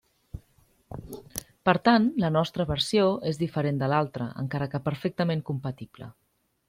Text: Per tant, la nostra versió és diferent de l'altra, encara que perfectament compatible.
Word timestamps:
Per 1.69 1.75
tant, 1.89 2.07
la 2.23 2.31
nostra 2.37 2.65
versió 2.71 3.03
és 3.33 3.41
diferent 3.43 3.83
de 3.83 3.91
l'altra, 3.93 4.31
encara 4.45 4.69
que 4.73 4.83
perfectament 4.89 5.45
compatible. 5.51 6.11